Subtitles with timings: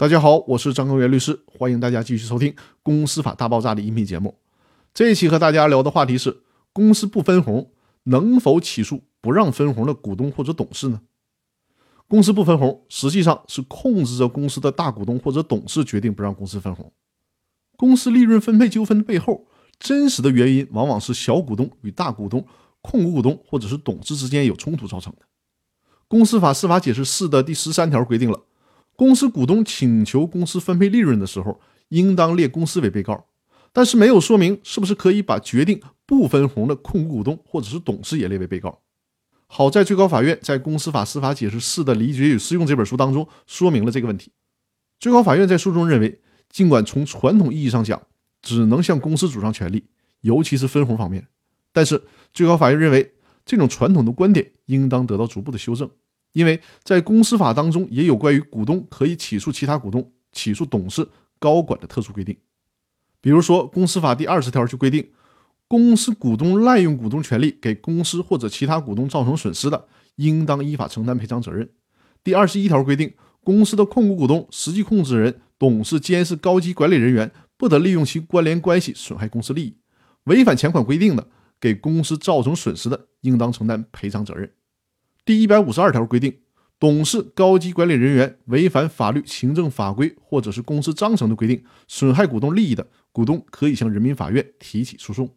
[0.00, 2.50] 大家好，我是张根源律师，欢迎大家继续收听
[2.82, 4.34] 《公司法大爆炸》的音频节目。
[4.94, 6.40] 这一期和大家聊的话题是：
[6.72, 7.70] 公司不分红
[8.04, 11.02] 能否起诉不让分红的股东或者董事呢？
[12.08, 16.90] 公司不分红实际上是控制着公司的大股东或者董事决定不让公司分红。
[17.76, 19.48] 公司利润分配纠纷的背后，
[19.78, 22.46] 真实的原因往往是小股东与大股东、
[22.80, 25.26] 控股股东或者是董事之间有冲突造成的。
[26.08, 28.40] 公司法司法解释四的第十三条规定了。
[29.00, 33.24] 公司股东请求公司分配利润的时候，应当列公司为被告，
[33.72, 38.80] 但是没有说明是不是可以把决定不分红的控股股东或者是董事也列为被告。
[39.46, 44.32] 好在最高法院在《公司法司法解释四的理解与适用》这本书当中说明了这个问题。
[44.98, 46.20] 最高法院在书中认为，
[46.50, 48.02] 尽管从传统意义上讲，
[48.42, 49.86] 只能向公司主张权利，
[50.20, 51.26] 尤其是分红方面，
[51.72, 52.02] 但是
[52.34, 53.14] 最高法院认为
[53.46, 55.90] 这种传统的观点应当得到逐步的修正。
[56.32, 61.08] 因为在公司法当中也有关于股东可以起诉其他股东、起诉董事、
[61.38, 62.36] 高管的特殊规定，
[63.20, 65.10] 比如说公司法第二十条就规定，
[65.66, 69.86] 公司股东滥用股东权利给公司或者其他股东造成损失的，
[70.16, 71.68] 应当依法承担赔偿责任。
[72.22, 79.76] 第二十一条规定，公司的控股股东、实际控制人、董事、监事、高级管理人员不得利用其关联关系损害公司利益，
[80.24, 81.26] 违反前款规定的，
[81.58, 84.50] 给公司造成损失的，应当承担赔偿责任。
[85.30, 86.38] 第一百五十二条规定，
[86.80, 95.30] 董事、高级管理人员违反法律、行政法规或者是公司章程的规定，损害股东利益的，股东可以向人民法院提起诉讼。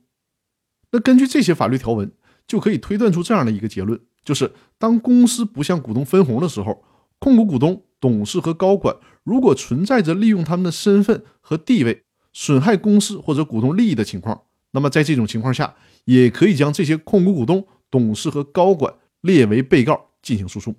[0.89, 2.11] 那根据这些法律条文，
[2.47, 6.83] 就可以推断出这样的一个结论：就是当公司不向股东分红的时候，
[7.19, 18.91] 控股股东、董事和高管如果存在着利用他们的身份和地位损害公司或者股东利益的情况，那么在这种情况下，也可以将这些控股股东、董事和高管。
[19.23, 20.75] 列为被告进行诉讼，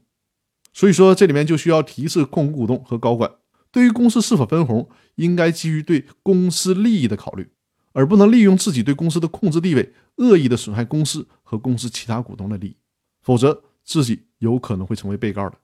[0.73, 3.31] 所以说这里面就需要提示控股股东和高管，
[3.71, 7.51] 对于公司是否分红，应该基于对公司利益的考虑，
[7.93, 12.77] 而不能利用自己对公司的控制地位，恶意的损害公司和公司其他股东的利益，
[13.23, 15.59] 否则自己有可能会成为被告的。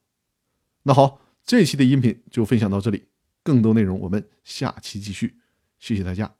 [0.84, 3.04] 那好，这期的音频就分享到这里，
[3.44, 5.36] 更多内容我们下期继续，
[5.78, 6.39] 谢谢大家。